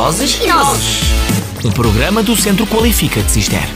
Vozes 0.00 0.38
e 0.40 0.46
Nozes. 0.46 1.00
Um 1.64 1.72
programa 1.72 2.22
do 2.22 2.36
Centro 2.36 2.64
Qualifica 2.68 3.20
de 3.20 3.32
Cister. 3.32 3.68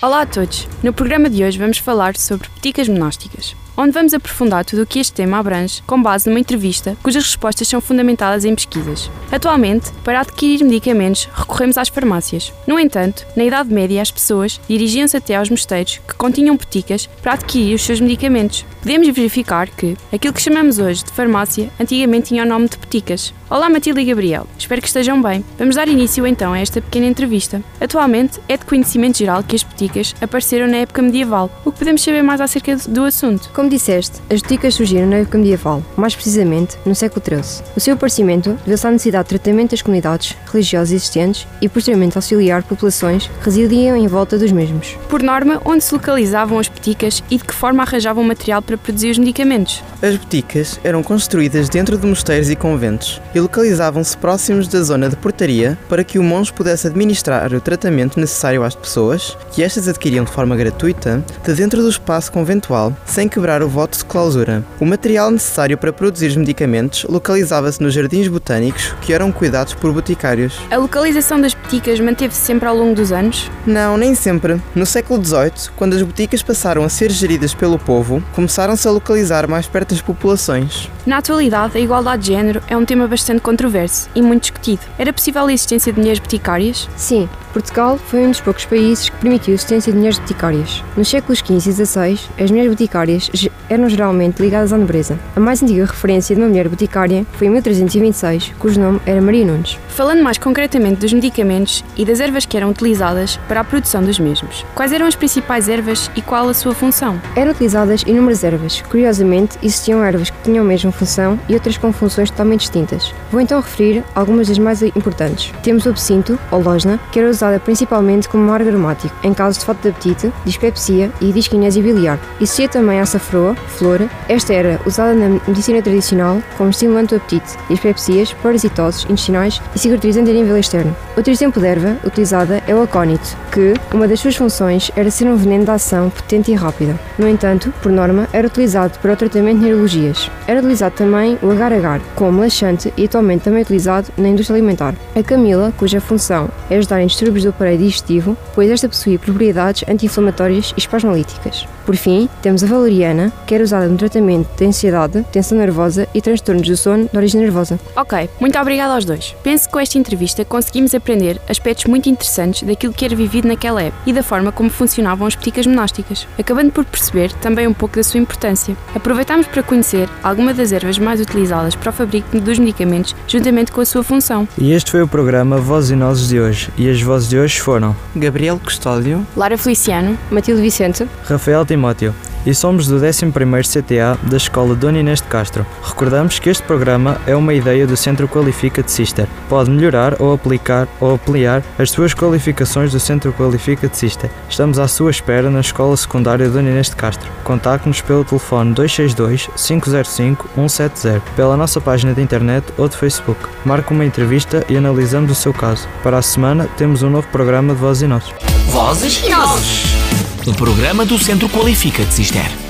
Olá 0.00 0.20
a 0.20 0.26
todos! 0.26 0.68
No 0.80 0.92
programa 0.92 1.28
de 1.28 1.42
hoje 1.42 1.58
vamos 1.58 1.78
falar 1.78 2.16
sobre 2.16 2.48
peticas 2.50 2.88
monásticas, 2.88 3.56
onde 3.76 3.92
vamos 3.92 4.14
aprofundar 4.14 4.64
tudo 4.64 4.82
o 4.82 4.86
que 4.86 4.98
este 4.98 5.12
tema 5.12 5.38
abrange 5.38 5.82
com 5.82 6.02
base 6.02 6.28
numa 6.28 6.40
entrevista 6.40 6.96
cujas 7.02 7.24
respostas 7.24 7.68
são 7.68 7.80
fundamentadas 7.80 8.44
em 8.44 8.54
pesquisas. 8.54 9.10
Atualmente, 9.30 9.92
para 10.04 10.20
adquirir 10.20 10.64
medicamentos, 10.64 11.28
recorremos 11.34 11.76
às 11.76 11.88
farmácias. 11.88 12.52
No 12.66 12.78
entanto, 12.78 13.26
na 13.36 13.44
Idade 13.44 13.72
Média, 13.72 14.00
as 14.00 14.10
pessoas 14.10 14.60
dirigiam-se 14.68 15.16
até 15.16 15.36
aos 15.36 15.50
mosteiros 15.50 16.00
que 16.06 16.14
continham 16.14 16.56
peticas 16.56 17.06
para 17.22 17.34
adquirir 17.34 17.74
os 17.74 17.82
seus 17.82 18.00
medicamentos. 18.00 18.64
Podemos 18.80 19.08
verificar 19.08 19.68
que 19.68 19.96
aquilo 20.12 20.32
que 20.32 20.40
chamamos 20.40 20.78
hoje 20.78 21.04
de 21.04 21.10
farmácia 21.10 21.70
antigamente 21.78 22.28
tinha 22.28 22.44
o 22.44 22.46
nome 22.46 22.68
de 22.68 22.78
peticas. 22.78 23.34
Olá 23.50 23.68
Matilde 23.68 24.00
e 24.00 24.04
Gabriel, 24.04 24.46
espero 24.58 24.80
que 24.80 24.88
estejam 24.88 25.20
bem. 25.20 25.44
Vamos 25.58 25.76
dar 25.76 25.88
início 25.88 26.26
então 26.26 26.52
a 26.52 26.58
esta 26.58 26.80
pequena 26.80 27.06
entrevista. 27.06 27.62
Atualmente 27.80 28.40
é 28.48 28.56
de 28.56 28.64
conhecimento 28.64 29.18
geral 29.18 29.42
que 29.42 29.54
as 29.54 29.62
peticas 29.62 30.14
apareceram 30.20 30.66
na 30.66 30.78
época 30.78 31.02
medieval. 31.02 31.50
O 31.64 31.70
que 31.70 31.78
podemos 31.78 32.02
saber 32.02 32.22
mais 32.22 32.40
acerca 32.40 32.76
do 32.88 33.04
assunto? 33.04 33.50
Como 33.52 33.65
disseste, 33.68 34.20
as 34.30 34.40
boticas 34.40 34.74
surgiram 34.74 35.06
na 35.06 35.16
época 35.16 35.38
medieval, 35.38 35.82
mais 35.96 36.14
precisamente 36.14 36.76
no 36.84 36.94
século 36.94 37.22
XIII. 37.24 37.64
O 37.76 37.80
seu 37.80 37.94
aparecimento 37.94 38.58
deveu-se 38.64 38.86
à 38.86 38.90
necessidade 38.90 39.24
de 39.24 39.38
tratamento 39.38 39.70
das 39.72 39.82
comunidades 39.82 40.36
religiosas 40.50 40.92
existentes 40.92 41.46
e 41.60 41.68
posteriormente 41.68 42.16
auxiliar 42.16 42.62
populações 42.62 43.26
que 43.26 43.44
residiam 43.44 43.96
em 43.96 44.06
volta 44.06 44.38
dos 44.38 44.52
mesmos. 44.52 44.96
Por 45.08 45.22
norma, 45.22 45.60
onde 45.64 45.84
se 45.84 45.94
localizavam 45.94 46.58
as 46.58 46.68
peticas 46.68 47.22
e 47.30 47.36
de 47.36 47.44
que 47.44 47.54
forma 47.54 47.82
arranjavam 47.82 48.24
material 48.24 48.62
para 48.62 48.76
produzir 48.78 49.10
os 49.10 49.18
medicamentos? 49.18 49.82
As 50.02 50.16
boticas 50.16 50.80
eram 50.84 51.02
construídas 51.02 51.68
dentro 51.68 51.96
de 51.96 52.06
mosteiros 52.06 52.50
e 52.50 52.56
conventos 52.56 53.20
e 53.34 53.40
localizavam-se 53.40 54.16
próximos 54.16 54.68
da 54.68 54.82
zona 54.82 55.08
de 55.08 55.16
portaria 55.16 55.78
para 55.88 56.04
que 56.04 56.18
o 56.18 56.22
monge 56.22 56.52
pudesse 56.52 56.86
administrar 56.86 57.52
o 57.52 57.60
tratamento 57.60 58.20
necessário 58.20 58.62
às 58.62 58.74
pessoas, 58.74 59.36
que 59.52 59.62
estas 59.62 59.88
adquiriam 59.88 60.24
de 60.24 60.30
forma 60.30 60.56
gratuita, 60.56 61.24
de 61.44 61.54
dentro 61.54 61.82
do 61.82 61.88
espaço 61.88 62.30
conventual, 62.32 62.94
sem 63.04 63.28
quebrar 63.28 63.55
o 63.64 63.68
voto 63.68 63.98
de 63.98 64.04
clausura. 64.04 64.64
O 64.80 64.84
material 64.84 65.30
necessário 65.30 65.78
para 65.78 65.92
produzir 65.92 66.26
os 66.26 66.36
medicamentos 66.36 67.04
localizava-se 67.04 67.82
nos 67.82 67.94
jardins 67.94 68.28
botânicos, 68.28 68.94
que 69.02 69.12
eram 69.12 69.32
cuidados 69.32 69.74
por 69.74 69.92
boticários. 69.92 70.58
A 70.70 70.76
localização 70.76 71.40
das 71.40 71.54
peticas 71.54 72.00
manteve-se 72.00 72.40
sempre 72.40 72.68
ao 72.68 72.76
longo 72.76 72.94
dos 72.94 73.12
anos? 73.12 73.50
Não, 73.66 73.96
nem 73.96 74.14
sempre. 74.14 74.60
No 74.74 74.86
século 74.86 75.24
XVIII, 75.24 75.70
quando 75.76 75.94
as 75.94 76.02
boticas 76.02 76.42
passaram 76.42 76.84
a 76.84 76.88
ser 76.88 77.10
geridas 77.10 77.54
pelo 77.54 77.78
povo, 77.78 78.22
começaram-se 78.34 78.86
a 78.86 78.90
localizar 78.90 79.48
mais 79.48 79.66
perto 79.66 79.90
das 79.90 80.02
populações. 80.02 80.90
Na 81.06 81.18
atualidade, 81.18 81.76
a 81.76 81.80
igualdade 81.80 82.22
de 82.22 82.32
género 82.32 82.62
é 82.68 82.76
um 82.76 82.84
tema 82.84 83.06
bastante 83.06 83.40
controverso 83.40 84.08
e 84.14 84.22
muito 84.22 84.42
discutido. 84.42 84.80
Era 84.98 85.12
possível 85.12 85.46
a 85.46 85.52
existência 85.52 85.92
de 85.92 85.98
mulheres 85.98 86.18
boticárias? 86.18 86.88
Sim, 86.96 87.28
Portugal 87.56 87.96
foi 87.96 88.26
um 88.26 88.30
dos 88.30 88.40
poucos 88.42 88.66
países 88.66 89.08
que 89.08 89.16
permitiu 89.16 89.52
a 89.52 89.54
existência 89.54 89.90
de 89.90 89.96
mulheres 89.96 90.18
boticárias. 90.18 90.84
Nos 90.94 91.08
séculos 91.08 91.38
XV 91.38 91.70
e 91.70 91.72
XVI, 91.72 92.20
as 92.38 92.50
mulheres 92.50 92.70
boticárias 92.70 93.30
eram 93.70 93.88
geralmente 93.88 94.42
ligadas 94.42 94.74
à 94.74 94.76
nobreza. 94.76 95.18
A 95.34 95.40
mais 95.40 95.62
antiga 95.62 95.86
referência 95.86 96.36
de 96.36 96.42
uma 96.42 96.48
mulher 96.48 96.68
boticária 96.68 97.24
foi 97.32 97.46
em 97.46 97.50
1326, 97.50 98.52
cujo 98.58 98.78
nome 98.78 99.00
era 99.06 99.22
Maria 99.22 99.46
Nunes. 99.46 99.78
Falando 99.88 100.22
mais 100.22 100.36
concretamente 100.36 101.00
dos 101.00 101.14
medicamentos 101.14 101.82
e 101.96 102.04
das 102.04 102.20
ervas 102.20 102.44
que 102.44 102.58
eram 102.58 102.68
utilizadas 102.68 103.38
para 103.48 103.60
a 103.60 103.64
produção 103.64 104.02
dos 104.02 104.18
mesmos, 104.18 104.62
quais 104.74 104.92
eram 104.92 105.06
as 105.06 105.14
principais 105.14 105.66
ervas 105.66 106.10
e 106.14 106.20
qual 106.20 106.50
a 106.50 106.54
sua 106.54 106.74
função? 106.74 107.18
Eram 107.34 107.52
utilizadas 107.52 108.02
inúmeras 108.02 108.44
ervas. 108.44 108.82
Curiosamente, 108.82 109.56
existiam 109.62 110.04
ervas 110.04 110.28
que 110.28 110.42
tinham 110.42 110.62
a 110.62 110.68
mesma 110.68 110.92
função 110.92 111.40
e 111.48 111.54
outras 111.54 111.78
com 111.78 111.90
funções 111.90 112.30
totalmente 112.30 112.60
distintas. 112.60 113.14
Vou 113.32 113.40
então 113.40 113.58
referir 113.58 114.04
algumas 114.14 114.48
das 114.48 114.58
mais 114.58 114.82
importantes. 114.82 115.54
Temos 115.62 115.86
o 115.86 115.88
absinto, 115.88 116.38
ou 116.50 116.60
losna, 116.60 117.00
que 117.10 117.18
era 117.18 117.30
usada 117.46 117.60
principalmente 117.60 118.28
como 118.28 118.44
amargo 118.44 118.68
aromático, 118.68 119.14
em 119.22 119.32
casos 119.32 119.58
de 119.58 119.64
falta 119.64 119.82
de 119.82 119.88
apetite, 119.88 120.32
dispepsia 120.44 121.10
e 121.20 121.32
disquinésia 121.32 121.82
biliar. 121.82 122.18
Existia 122.40 122.68
também 122.68 122.98
a 122.98 123.02
açafroa, 123.02 123.54
flor. 123.54 124.08
Esta 124.28 124.52
era 124.52 124.80
usada 124.84 125.14
na 125.14 125.40
medicina 125.46 125.80
tradicional 125.80 126.42
como 126.56 126.70
estimulante 126.70 127.14
do 127.14 127.16
apetite, 127.16 127.56
dispepsias, 127.68 128.32
parasitoses 128.42 129.04
intestinais 129.04 129.60
e 129.74 129.78
cicatrizante 129.78 130.30
a 130.30 130.34
nível 130.34 130.56
externo. 130.56 130.94
Outro 131.16 131.32
exemplo 131.32 131.60
de 131.60 131.68
erva 131.68 131.96
utilizada 132.04 132.62
é 132.66 132.74
o 132.74 132.82
acónito, 132.82 133.36
que 133.52 133.74
uma 133.92 134.08
das 134.08 134.20
suas 134.20 134.36
funções 134.36 134.90
era 134.96 135.10
ser 135.10 135.26
um 135.26 135.36
veneno 135.36 135.64
de 135.64 135.70
ação 135.70 136.10
potente 136.10 136.50
e 136.50 136.54
rápida. 136.54 136.98
No 137.18 137.28
entanto, 137.28 137.72
por 137.82 137.92
norma, 137.92 138.28
era 138.32 138.46
utilizado 138.46 138.98
para 138.98 139.12
o 139.12 139.16
tratamento 139.16 139.58
de 139.58 139.66
neurologias. 139.66 140.30
Era 140.46 140.60
utilizado 140.60 140.94
também 140.96 141.38
o 141.42 141.50
agar-agar, 141.50 142.00
como 142.14 142.40
laxante 142.40 142.92
e 142.96 143.04
atualmente 143.04 143.44
também 143.44 143.62
utilizado 143.62 144.08
na 144.16 144.28
indústria 144.28 144.56
alimentar. 144.56 144.94
A 145.14 145.22
camila, 145.22 145.72
cuja 145.76 146.00
função 146.00 146.48
é 146.68 146.76
ajudar 146.76 147.00
em 147.00 147.06
distúrbios 147.26 147.44
do 147.44 147.50
aparelho 147.50 147.78
digestivo, 147.78 148.36
pois 148.54 148.70
esta 148.70 148.88
possuía 148.88 149.18
propriedades 149.18 149.84
anti-inflamatórias 149.88 150.72
e 150.76 150.80
espasmolíticas. 150.80 151.66
Por 151.84 151.96
fim, 151.96 152.28
temos 152.42 152.64
a 152.64 152.66
valeriana, 152.66 153.32
que 153.46 153.54
era 153.54 153.62
usada 153.62 153.86
no 153.86 153.96
tratamento 153.96 154.48
de 154.56 154.66
ansiedade, 154.66 155.24
tensão 155.30 155.56
nervosa 155.56 156.08
e 156.12 156.20
transtornos 156.20 156.66
do 156.66 156.76
sono 156.76 157.08
de 157.10 157.16
origem 157.16 157.40
nervosa. 157.40 157.78
Ok, 157.94 158.28
muito 158.40 158.58
obrigada 158.58 158.94
aos 158.94 159.04
dois. 159.04 159.36
Penso 159.42 159.66
que 159.66 159.72
com 159.72 159.78
esta 159.78 159.98
entrevista 159.98 160.44
conseguimos 160.44 160.94
aprender 160.94 161.40
aspectos 161.48 161.86
muito 161.86 162.08
interessantes 162.08 162.64
daquilo 162.64 162.92
que 162.92 163.04
era 163.04 163.14
vivido 163.14 163.46
naquela 163.46 163.82
época 163.82 164.02
e 164.04 164.12
da 164.12 164.22
forma 164.22 164.50
como 164.50 164.68
funcionavam 164.68 165.26
as 165.26 165.36
peticas 165.36 165.66
monásticas, 165.66 166.26
acabando 166.36 166.72
por 166.72 166.84
perceber 166.84 167.32
também 167.34 167.68
um 167.68 167.74
pouco 167.74 167.96
da 167.96 168.02
sua 168.02 168.18
importância. 168.18 168.76
Aproveitamos 168.94 169.46
para 169.46 169.62
conhecer 169.62 170.08
alguma 170.22 170.52
das 170.52 170.72
ervas 170.72 170.98
mais 170.98 171.20
utilizadas 171.20 171.76
para 171.76 171.90
o 171.90 171.92
fabrico 171.92 172.38
dos 172.40 172.58
medicamentos, 172.58 173.14
juntamente 173.28 173.70
com 173.70 173.80
a 173.80 173.84
sua 173.84 174.02
função. 174.02 174.48
E 174.58 174.72
este 174.72 174.90
foi 174.90 175.02
o 175.02 175.08
programa 175.08 175.58
Vozes 175.58 175.90
e 175.90 175.96
Nozes 175.96 176.28
de 176.28 176.40
hoje, 176.40 176.68
e 176.76 176.90
as 176.90 177.00
vozes 177.00 177.15
de 177.24 177.38
hoje 177.38 177.60
foram 177.60 177.96
Gabriel 178.14 178.60
Custódio, 178.62 179.26
Lara 179.36 179.56
Feliciano, 179.56 180.18
Matilde 180.30 180.60
Vicente, 180.60 181.08
Rafael 181.24 181.64
Timóteo 181.64 182.14
e 182.46 182.54
somos 182.54 182.86
do 182.86 182.96
11º 182.96 183.66
CTA 183.66 184.16
da 184.22 184.36
Escola 184.36 184.74
Dona 184.74 185.00
Inês 185.00 185.20
de 185.20 185.26
Castro. 185.26 185.66
Recordamos 185.82 186.38
que 186.38 186.48
este 186.48 186.62
programa 186.62 187.20
é 187.26 187.34
uma 187.34 187.52
ideia 187.52 187.86
do 187.86 187.96
Centro 187.96 188.28
Qualifica 188.28 188.82
de 188.82 188.90
Sister. 188.90 189.26
Pode 189.48 189.68
melhorar 189.68 190.14
ou 190.20 190.32
aplicar 190.32 190.86
ou 191.00 191.14
ampliar 191.14 191.62
as 191.78 191.90
suas 191.90 192.14
qualificações 192.14 192.92
do 192.92 193.00
Centro 193.00 193.32
Qualifica 193.32 193.88
de 193.88 193.96
Sister. 193.96 194.30
Estamos 194.48 194.78
à 194.78 194.86
sua 194.86 195.10
espera 195.10 195.50
na 195.50 195.60
Escola 195.60 195.96
Secundária 195.96 196.48
Dona 196.48 196.70
Inês 196.70 196.88
de 196.88 196.96
Castro. 196.96 197.28
Contacte-nos 197.42 198.00
pelo 198.00 198.24
telefone 198.24 198.72
262 198.72 199.48
505 199.56 200.48
170, 200.54 201.20
pela 201.34 201.56
nossa 201.56 201.80
página 201.80 202.14
de 202.14 202.22
internet 202.22 202.64
ou 202.78 202.88
de 202.88 202.96
Facebook. 202.96 203.40
Marque 203.64 203.92
uma 203.92 204.04
entrevista 204.04 204.64
e 204.68 204.76
analisamos 204.76 205.32
o 205.32 205.34
seu 205.34 205.52
caso. 205.52 205.88
Para 206.02 206.18
a 206.18 206.22
semana 206.22 206.68
temos 206.76 207.02
um 207.02 207.10
novo 207.10 207.26
programa 207.28 207.74
de 207.74 207.80
Voz 207.80 208.02
e 208.02 208.06
Nozes. 208.06 208.32
Vozes 208.68 209.22
e 209.24 209.30
Nozes. 209.30 210.05
Um 210.46 210.54
programa 210.54 211.04
do 211.04 211.18
Centro 211.18 211.48
Qualifica 211.48 212.04
de 212.04 212.14
Cister. 212.14 212.65